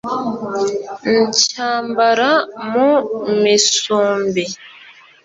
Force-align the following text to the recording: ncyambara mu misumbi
ncyambara 1.39 2.29
mu 2.71 2.89
misumbi 3.41 4.43